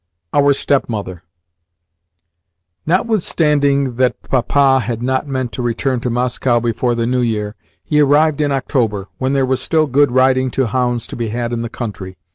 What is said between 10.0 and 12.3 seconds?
riding to hounds to be had in the country.